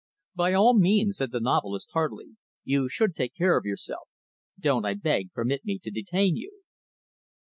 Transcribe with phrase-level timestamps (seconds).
[0.33, 2.29] "By all means," said the novelist, heartily.
[2.63, 4.09] "You should take care of yourself.
[4.59, 6.63] Don't, I beg, permit me to detain you."